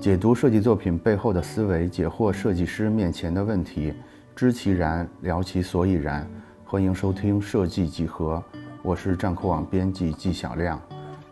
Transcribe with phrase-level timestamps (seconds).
[0.00, 3.92] 解读设计作品背后的思维，解惑设计师面前的问题，
[4.34, 6.26] 知其然，聊其所以然。
[6.64, 8.42] 欢迎收听设计几何，
[8.82, 10.80] 我是站酷网编辑纪小亮。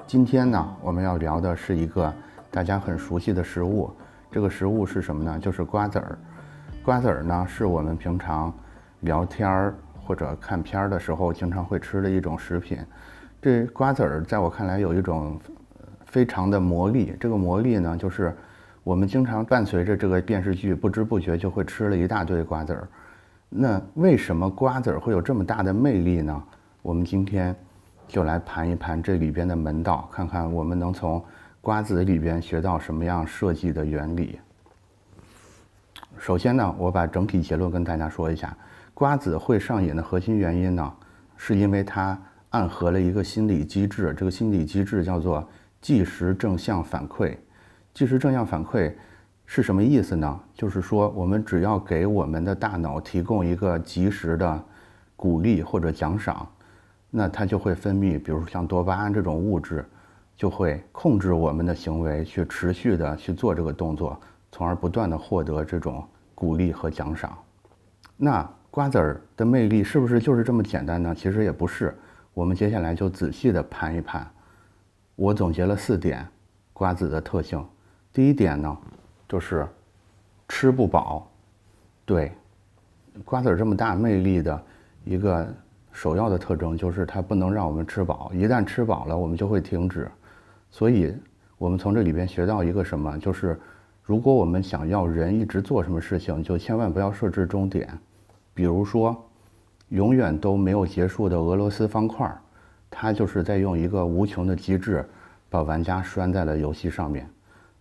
[0.07, 2.12] 今天呢，我们要聊的是一个
[2.51, 3.90] 大家很熟悉的食物。
[4.31, 5.38] 这个食物是什么呢？
[5.38, 6.19] 就是瓜子儿。
[6.85, 8.53] 瓜子儿呢，是我们平常
[9.00, 12.76] 聊天儿或者看片儿的时候经常会吃的一种食品。
[13.40, 15.40] 这瓜子儿在我看来有一种
[16.05, 17.14] 非常的魔力。
[17.19, 18.37] 这个魔力呢，就是
[18.88, 22.88] 我们经常伴随着这个电视剧，不知不觉就会吃了一大堆瓜子儿。
[23.51, 26.42] 那为什么瓜子儿会有这么大的魅力呢？
[26.80, 27.55] 我们今天
[28.06, 31.23] 就来盘一盘这里边的门道，看看我们能从
[31.60, 34.38] 瓜子里边学到什么样设计的原理。
[36.16, 38.57] 首先呢，我把整体结论跟大家说一下：
[38.95, 40.91] 瓜子会上瘾的核心原因呢，
[41.37, 42.18] 是因为它。
[42.51, 45.46] 暗合了一个心理机制，这个心理机制叫做
[45.82, 47.37] 即时正向反馈。
[47.98, 48.95] 即时正向反馈
[49.45, 50.41] 是什么意思呢？
[50.54, 54.65] 就是说，我们只要给我们的大脑提供一个及时的
[55.16, 56.49] 鼓励或者奖赏，
[57.10, 59.85] 那它就会分泌，比如像多巴胺这种物质，
[60.37, 64.17] 就会控制我们的行为，去持续的去做这个动作，
[64.53, 67.37] 从而不断的获得这种鼓励和奖赏。
[68.17, 71.12] 那瓜子儿的魅力是不是就是这么简单呢？
[71.12, 71.93] 其实也不是。
[72.33, 74.25] 我们接下来就仔细的盘一盘。
[75.17, 76.25] 我总结了四点
[76.73, 77.61] 瓜子的特性。
[78.19, 78.77] 第一点呢，
[79.29, 79.65] 就是
[80.49, 81.31] 吃不饱。
[82.05, 82.33] 对，
[83.25, 84.61] 瓜子这么大魅力的
[85.05, 85.47] 一个
[85.93, 88.33] 首要的特征就是它不能让我们吃饱。
[88.35, 90.11] 一旦吃饱了，我们就会停止。
[90.69, 91.15] 所以，
[91.59, 93.17] 我们从这里边学到一个什么？
[93.21, 93.57] 就是
[94.03, 97.89] 如果我们想要人一直做什么事情，就千万不要设置终点。
[98.53, 99.17] 比如说。
[99.91, 102.37] 永远都没有结束的俄罗斯方块，
[102.91, 105.09] 它就是在用一个无穷的机制，
[105.49, 107.31] 把玩家拴在了游戏上面。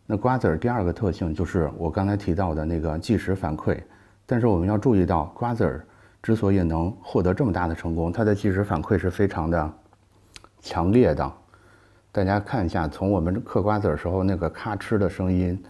[0.10, 3.78] 那瓜子儿第二个特性就是我刚才提到的那个即时反馈，
[4.26, 5.86] 但是我们要注意到，瓜子儿
[6.24, 9.70] 之所以能获得这么大的成功，它的即时反馈是非常的
[10.62, 11.32] 强烈的。
[12.12, 15.62] 大家看一下，从我们嗑瓜子儿时候那个咔哧的声音，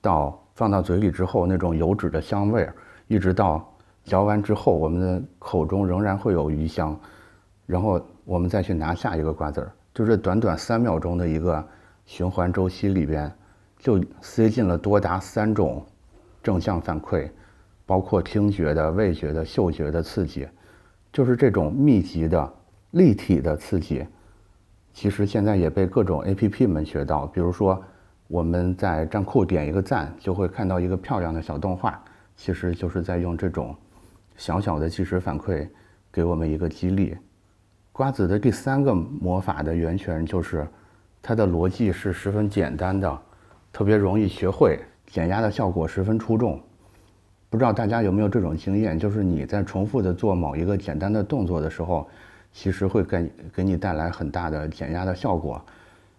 [0.00, 2.74] 到放到嘴里之后那种油脂的香味儿，
[3.08, 3.66] 一直到。
[4.02, 6.98] 嚼完之后，我们的口中仍然会有余香，
[7.66, 11.62] 然后我们再去拿下一个瓜子儿，就这短短三秒钟的一个
[12.06, 13.30] 循环周期里边，
[13.80, 15.84] 就塞进了多达三种
[16.42, 17.28] 正向反馈，
[17.84, 20.46] 包括听觉的、味觉的、嗅觉的刺激，
[21.12, 22.52] 就是这种密集的、
[22.92, 24.06] 立体的刺激，
[24.92, 27.82] 其实现在也被各种 APP 们学到，比如说
[28.28, 32.00] 我们在站酷点一个赞，就会看到一个漂亮的小动画，
[32.36, 33.74] 其实就是在用这种。
[34.36, 35.68] 小小的即时反馈
[36.10, 37.14] 给我们一个激励。
[37.92, 40.66] 瓜子的第三个魔法的源泉就是，
[41.20, 43.22] 它的逻辑是十分简单的，
[43.80, 46.60] 特别容易学会，减压的效果十分出众。
[47.48, 52.06] 不知道大家有没有这种经验，就是你在重复的做某一个简单的动作的时候，
[52.52, 55.64] 其实会给给你带来很大的减压的效果。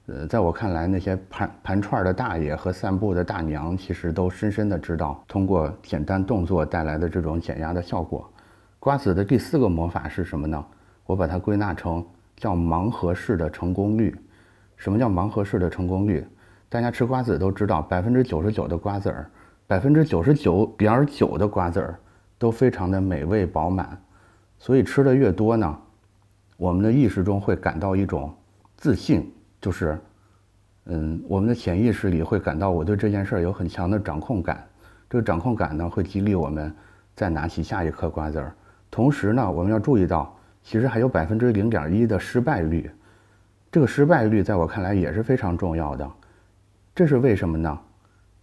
[0.07, 8.27] 呃，在我看来，那些盘盘串的大爷和散步的大娘，其实都深深的知道，通过简单动作带来的这种减压的效果。
[8.79, 10.65] 瓜子的第四个魔法是什么呢？
[11.05, 12.03] 我把它归纳成
[12.37, 14.15] 叫盲盒式的成功率。
[14.77, 16.25] 什么叫盲盒式的成功率？
[16.71, 19.29] 大家吃瓜子都知道，百分之九十九的瓜子儿，
[19.67, 21.99] 百分之九十九点九的瓜子儿
[22.39, 24.01] 都非常的美味饱满。
[24.57, 25.77] 所以吃的越多呢，
[26.55, 28.33] 我们的意识中会感到一种
[28.77, 29.29] 自信。
[29.59, 29.99] 就是，
[30.85, 34.65] 嗯，我们的潜意识里会感到我对这件事儿有很强的掌控感，
[35.09, 36.73] 这个掌控感呢会激励我们
[37.13, 38.55] 再拿起下一颗瓜子儿。
[38.89, 40.33] 同时呢，我们要注意到，
[40.63, 42.89] 其实还有百分之零点一的失败率，
[43.69, 46.09] 这个失败率在我看来也是非常重要的。
[47.01, 47.79] 这是为什么呢？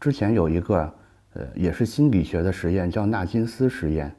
[0.00, 0.92] 之前有一个
[1.34, 4.12] 呃也是心理学的实验，叫纳金斯实验。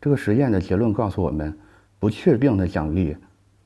[0.00, 1.54] 这个实验的结论告诉我们，
[1.98, 3.14] 不确定的奖励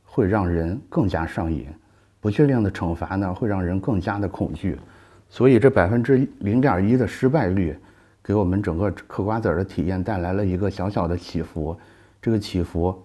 [0.03, 1.69] 会让人更加上瘾。
[2.20, 4.77] 不确定的惩罚呢，会让人更加的恐惧，
[5.28, 7.78] 所以这百分之零点一的失败率，
[8.21, 11.78] 给我们整个嗑瓜子儿的体验带来了一个小小的起伏，
[12.21, 13.00] 这个起伏，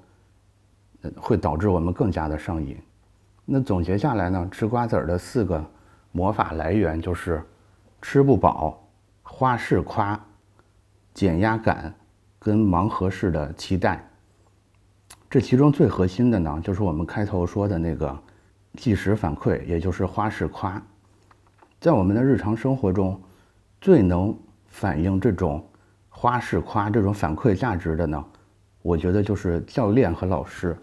[1.18, 2.76] 会导致我们更加的上瘾。
[3.46, 5.64] 那总结下来呢，吃瓜子儿的四个
[6.12, 7.42] 魔法来源就是：
[8.02, 8.88] 吃不饱、
[9.24, 10.20] 花式夸、
[11.14, 11.94] 减压感
[12.40, 14.08] 跟盲盒式的期待。
[15.30, 18.18] 这其中最核心的呢，就是我们开头说的那个。
[18.78, 20.82] 即时反馈，也就是花式夸，
[21.82, 23.22] 在我们的日常生活中，
[23.82, 24.34] 最能
[24.70, 25.62] 反映这种
[26.08, 28.24] 花式夸这种反馈价值的呢，
[28.82, 30.74] 我觉得就是教练和老师。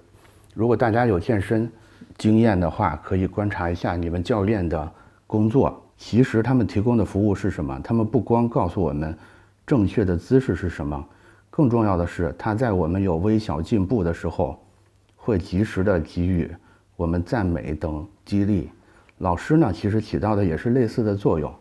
[0.53, 1.73] 如果大家有健身
[2.19, 4.93] 经验的话，可以观察一下你们教练的
[5.29, 5.81] 工作。
[5.97, 7.81] 其实他们提供的服务是什么？
[7.85, 9.17] 他们不光告诉我们
[9.67, 11.05] 正确的姿势是什么，
[11.51, 14.59] 更重要的是，他在我们有微小进步的时候，
[15.17, 16.49] 会及时的给予
[16.97, 18.71] 我们赞美等激励。
[19.19, 21.53] 老师呢，其实起到的也是类似的作用。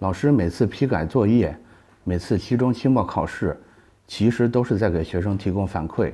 [0.00, 1.58] 老师每次批改作业，
[2.04, 3.58] 每次期中、期末考试，
[4.06, 6.12] 其实都是在给学生提供反馈，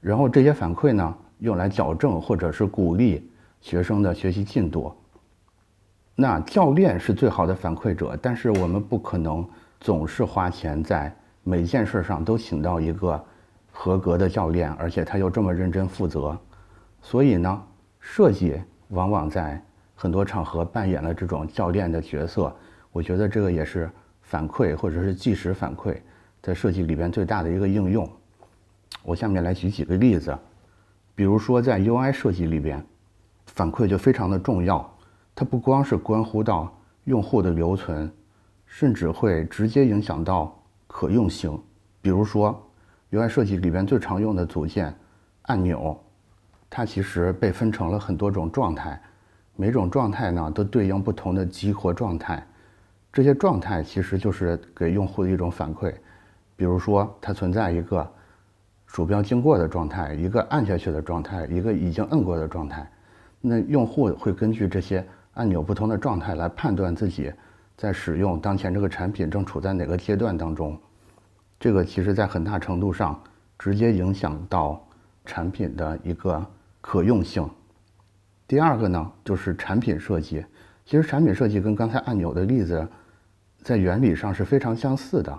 [0.00, 3.28] 然后这些反馈呢，用来矫正或者是鼓励
[3.60, 4.94] 学生的学习进度。
[6.16, 9.44] 那教练是最好的反馈者，但是我们不可能
[9.80, 11.12] 总是花钱在
[11.42, 13.22] 每件事上都请到一个
[13.72, 16.38] 合格的教练，而且他又这么认真负责。
[17.02, 17.62] 所以呢，
[17.98, 19.60] 设计往往在
[19.96, 22.54] 很多场合扮演了这种教练的角色。
[22.92, 23.90] 我觉得这个也是
[24.22, 25.96] 反馈或者是即时反馈
[26.40, 28.08] 在设计里边最大的一个应用。
[29.02, 30.38] 我下面来举几个例子，
[31.16, 32.80] 比如说在 UI 设计里边，
[33.46, 34.93] 反馈就非常的重要。
[35.34, 36.72] 它不光是关乎到
[37.04, 38.10] 用户的留存，
[38.66, 41.60] 甚至会直接影响到可用性。
[42.00, 42.62] 比如说
[43.10, 44.94] UI 设计里边最常用的组件
[45.42, 45.98] 按钮，
[46.70, 49.00] 它其实被分成了很多种状态，
[49.56, 52.46] 每种状态呢都对应不同的激活状态。
[53.12, 55.94] 这些状态其实就是给用户的一种反馈，
[56.56, 58.08] 比如说它存在一个
[58.86, 62.88] 鼠标经过的状态，一个按下去的状态，一个已经摁过的状态。
[63.40, 67.32] 那用户会根据这些按钮不同的状态来判断自己
[67.76, 70.78] 在使用当前这个产品正处在哪个阶段当中。
[71.60, 73.22] 这个其实在很大程度上
[73.58, 74.84] 直接影响到
[75.24, 76.44] 产品的一个
[76.80, 77.48] 可用性。
[78.46, 80.44] 第二个呢，就是产品设计。
[80.84, 82.86] 其实产品设计跟刚才按钮的例子。
[83.62, 85.34] 在原理上是非常相似的，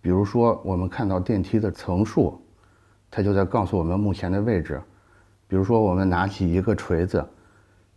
[0.00, 2.36] 比如说我们看到电梯的层数，
[3.08, 4.82] 它就在告诉我们目前的位置。
[5.46, 7.24] 比如说我们拿起一个锤子，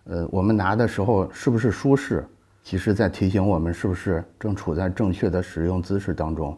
[0.06, 2.26] 呃，我们拿的时候是不是舒适，
[2.64, 6.56] 其实在提醒我们是不是正处在正确的使用姿势当中。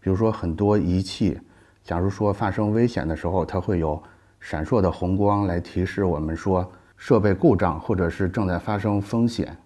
[0.00, 1.38] 比如说很多仪器，
[1.84, 4.02] 假如说发生危险的时候，它会有
[4.40, 9.56] 闪烁的红光来提示我们说设备故障或者是正在发生风险。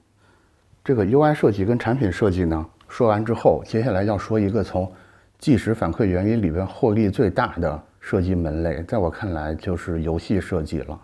[0.85, 2.67] 这个 UI 设计跟产品设计呢？
[2.89, 4.93] 说完之后，接下来要说一个从
[5.39, 11.01] 即时反馈原理里边获利最大的设计门类，在我看来就是游戏设计了。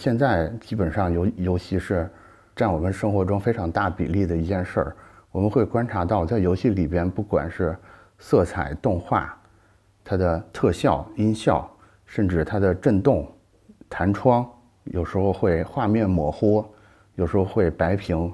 [0.00, 2.08] 现在基本上游游戏是
[2.56, 4.96] 占我们生活中非常大比例的一件事儿。
[5.30, 7.76] 我们会观察到，在游戏里边，不管是
[8.18, 9.38] 色彩、动画、
[10.02, 11.70] 它的特效、音效，
[12.06, 13.30] 甚至它的震动、
[13.90, 14.50] 弹窗，
[14.84, 16.64] 有时候会画面模糊，
[17.16, 18.32] 有时候会白屏。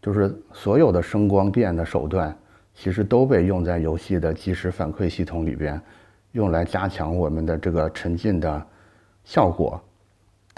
[0.00, 2.34] 就是所有的声光电的手段，
[2.72, 5.78] 其实都被用在游戏的即时反馈系统里边，
[6.32, 8.66] 用来加强我们的这个沉浸的
[9.24, 9.78] 效果。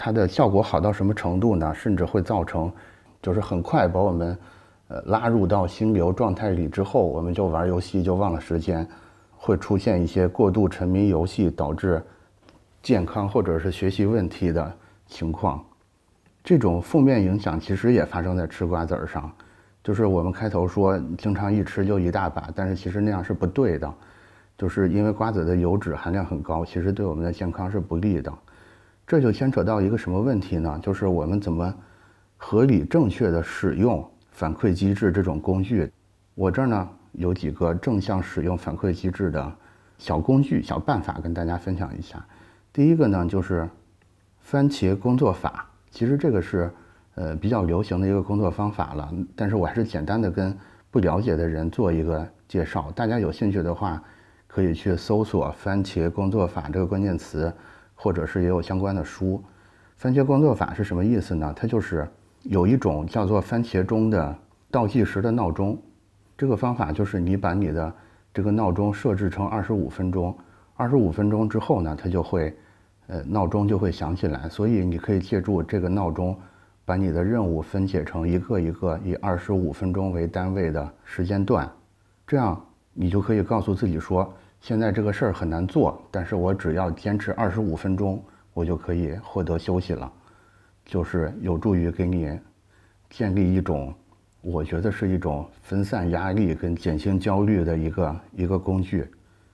[0.00, 1.75] 它的效果好到什么程度呢？
[1.75, 2.73] 甚至会造成，
[3.21, 4.39] 就是很快把我们
[4.87, 8.89] 呃拉入到心流状态里之后，我们就玩游戏就忘了时间，
[9.37, 12.00] 会出现一些过度沉迷游戏导致
[12.81, 14.73] 健康或者是学习问题的
[15.09, 15.61] 情况。
[16.44, 19.29] 这种负面影响其实也发生在吃瓜子儿上，
[19.83, 23.93] 就是我们开头说经常一吃就一大把，但是其实那样是不对的，
[24.56, 28.33] 就是因为瓜子的油脂含量很高，其实对我们的健康是不利的。
[29.08, 30.78] 这就牵扯到一个什么问题呢？
[30.82, 31.75] 就是我们怎么
[32.37, 35.91] 合理正确的使用反馈机制这种工具。
[36.34, 39.50] 我这儿呢有几个正向使用反馈机制的
[39.96, 42.22] 小工具、小办法跟大家分享一下。
[42.70, 43.67] 第一个呢就是
[44.41, 45.67] 番茄工作法。
[45.91, 46.70] 其实这个是，
[47.15, 49.10] 呃，比较流行的一个工作方法了。
[49.34, 50.55] 但是我还是简单的跟
[50.91, 52.93] 不了解的人做一个介绍。
[52.94, 54.03] 大家有兴趣的话，
[54.46, 57.50] 可以去搜索“番茄工作法”这个关键词，
[58.00, 59.43] 或者是也有相关的书。
[59.96, 61.52] 番茄工作法是什么意思呢？
[61.56, 62.08] 它就是
[62.44, 64.34] 有一种叫做番茄钟的
[64.70, 65.76] 倒计时的闹钟。
[66.36, 67.93] 这个方法就是你把你的
[68.32, 70.32] 这个闹钟设置成二十五分钟，
[70.76, 72.56] 二十五分钟之后呢，它就会。
[73.10, 76.38] 呃，闹钟就会响起来，所以你可以借助这个闹钟，
[76.84, 81.67] 把你的任务分解成一个一个以二十五分钟为单位的时间段，
[82.26, 82.62] 这样
[82.93, 88.22] 你就可以告诉自己说，现在这个事儿很难做，但是我只要坚持二十五分钟，
[88.53, 90.10] 我就可以获得休息了，
[90.84, 92.38] 就是有助于给你
[93.08, 93.94] 建立一种，
[94.41, 99.06] 我觉得是一种分散压力跟减轻焦虑的一个一个工具。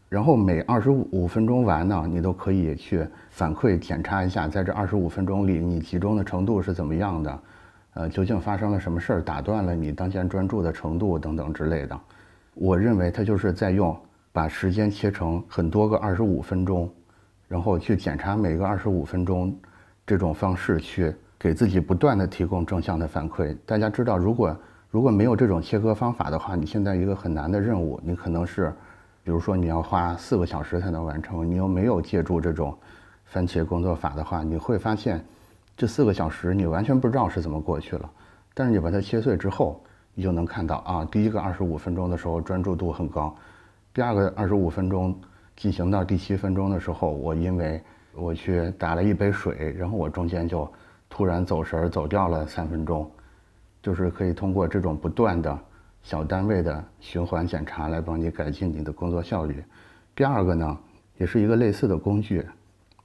[0.08, 7.40] 然后每二十五分钟完呢，你都可以去反馈检查一下，在这二十五分钟里，你集中的程度是怎么样的？
[7.94, 11.98] 呃，究竟发生了什么事儿，打断了你当前专注的程度等等之类的。
[12.54, 13.96] 我认为它就是在用
[14.34, 16.92] 把时间切成很多个二十五分钟，
[17.46, 19.56] 然后去检查每个二十五分钟
[20.04, 23.56] 这种方式去给自己不断的提供正向的反馈。
[23.64, 24.58] 大家知道，如果
[24.90, 28.74] 如果没有这种切割方法的话，你现在一个很难的任务，你可能是，
[29.22, 32.76] 比如说你要花四个小时才能完成，你又没有借助这种
[33.26, 35.24] 番茄工作法的话，你会发现
[35.76, 38.10] 这四个小时你完全不知道是怎么过去了。
[38.52, 39.80] 但是你把它切碎之后，
[40.12, 43.32] 你就能看到啊，第一个二十五分钟的时候专注度很高，
[43.94, 45.18] 第二个二十五分钟
[45.56, 47.80] 进行到第七分钟的时候，我因为
[48.12, 50.70] 我去打了一杯水，然后我中间就
[51.08, 53.10] 突然走神儿走掉了三分钟。
[53.80, 55.58] 就是可以通过这种不断的
[56.02, 59.62] 小单位的循环检查来帮你改进你的工作效率。
[60.16, 60.78] 第二个呢，
[61.18, 62.44] 也是一个类似的工具，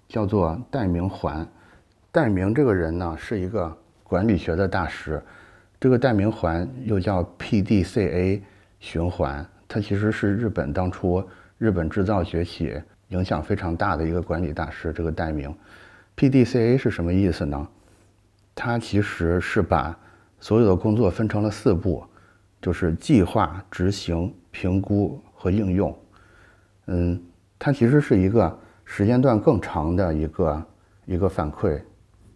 [0.08, 1.46] 叫做戴明环。
[2.14, 5.22] 戴明这个人呢是一个管理学的大师，
[5.82, 8.42] 这个戴明环又叫 PDCA
[8.80, 11.24] 循环，它其实是日本当初
[11.60, 12.74] 日本制造崛起
[13.10, 14.92] 影响非常大的一个管理大师。
[14.92, 15.56] 这个代名
[16.18, 17.68] ，PDCA 是什么意思呢？
[18.56, 19.98] 它其实是把
[20.40, 22.04] 所有的工作分成了四步，
[22.62, 25.98] 就是计划、执行、评估和应用。
[26.88, 27.22] 嗯，
[27.58, 30.66] 它其实是一个时间段更长的一个
[31.06, 31.80] 一个反馈。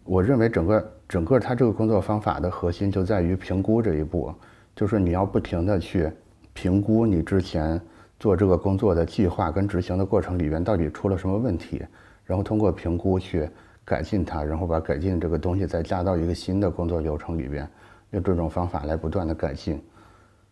[0.04, 4.32] 我认为整个整个它这个工作方法的核心就在于评估这一步，
[4.76, 6.10] 就是你要不停的去
[6.54, 7.78] 评估你之前
[8.18, 11.84] 做这个工作的计划跟执行的过程里边到底出了什么问题，
[12.24, 13.46] 然后通过评估去
[13.84, 17.68] 改进它，然后把改进这个东西再加到一个新的工作流程里边。
[18.12, 19.82] 用这种方法来不断的改进，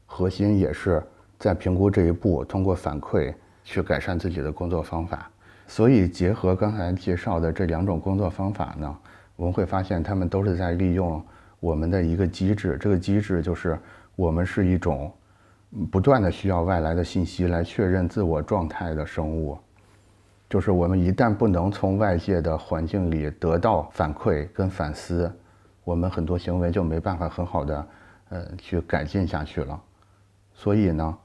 [0.05, 1.01] 核心也是
[1.39, 3.33] 在评估这一步，通过反馈
[3.63, 5.31] 去改善自己的工作方法。
[5.69, 8.99] 所以结合刚才介绍的这两种工作方法呢，
[9.37, 11.25] 我们会发现他们都是在利用
[11.61, 12.77] 我们的一个机制。
[12.81, 13.79] 这个机制就是
[14.17, 15.11] 我们是一种
[15.91, 19.59] 不断的需要外来的信息来确认自我状态的生物。
[20.49, 25.35] 就是我们一旦不能从外界的环境里得到反馈跟反思。
[25.83, 27.87] 我们很多行为就没办法很好的，
[28.29, 29.81] 呃，去改进下去了。
[30.53, 31.19] 所以呢，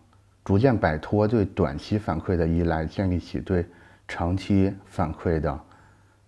[0.45, 3.65] 逐渐摆脱对短期反馈的依赖，建立起对
[4.07, 5.59] 长期反馈的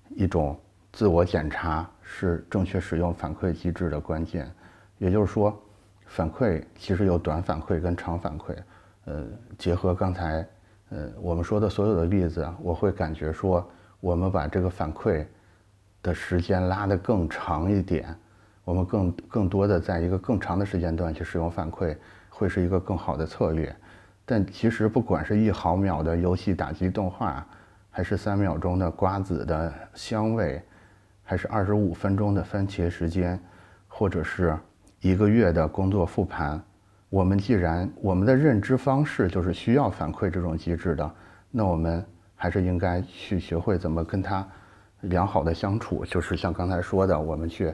[0.09, 0.59] 一种
[0.91, 4.51] 自我检查，是正确使用反馈机制的关键。
[4.97, 5.57] 也就是说，
[6.09, 8.53] 反馈其实有短反馈跟长反馈。
[9.05, 9.23] 呃，
[9.57, 10.45] 结合刚才
[10.89, 13.65] 呃我们说的所有的例子，我会感觉说，
[14.01, 15.25] 我们把这个反馈。
[16.01, 18.15] 的时间拉得更长一点，
[18.63, 21.93] 我们更更多的在一个更长的时间段去使用反馈，
[22.29, 23.75] 会是一个更好的策略。
[24.25, 27.45] 但其实不管是一毫秒的游戏打击动画，
[27.91, 30.61] 还是三秒钟的瓜子的香味，
[31.21, 33.37] 还是二十五分钟的番茄时间，
[33.89, 34.57] 或者是
[35.01, 36.61] 一个月的工作复盘，
[37.09, 41.09] 我们既然我们的认知方式就是需要反馈这种机制的，
[41.49, 44.45] 那我们还是应该去学会怎么跟它。
[45.03, 47.73] 良好的相处就是像刚才说的，我们去，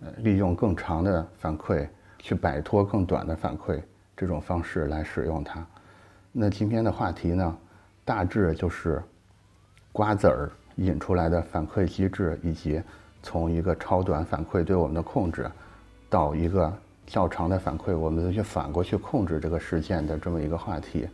[0.00, 1.86] 呃，利用更长的反馈，
[2.18, 3.82] 去摆脱更短的反馈
[4.16, 5.62] 这种方式来使用它。
[6.32, 7.58] 那今天的话题呢，
[8.02, 9.02] 大致就是
[9.92, 12.82] 瓜子儿引出来的反馈机制，以及
[13.22, 15.50] 从一个超短反馈对我们的控制，
[16.14, 16.72] 到一个
[17.06, 21.08] 较长的反馈，我们去反过去控制这个事件的这么一个话题。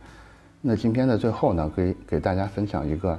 [0.61, 3.17] 那今天的最后呢，可以给大家分享一个。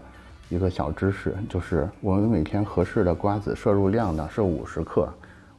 [0.49, 5.09] 一个小知识就是，我们每天合适的瓜子摄入量呢是五十克，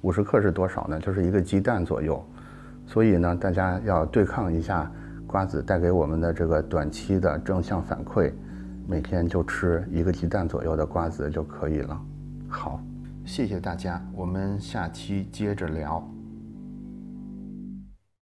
[0.02, 1.00] 五十克是多少呢？
[1.00, 2.24] 就是一个鸡蛋左右。
[2.86, 4.92] 所以呢，大家要对抗一下
[5.26, 8.32] 瓜子带给我们的这个短期的正向反馈，
[8.88, 12.00] 每天就吃一个鸡蛋左右的瓜子就可以了。
[12.48, 12.80] 好，
[13.26, 16.06] 谢谢大家，我们下期接着聊。